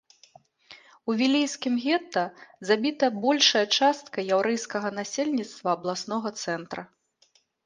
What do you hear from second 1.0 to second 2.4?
У вілейскім гета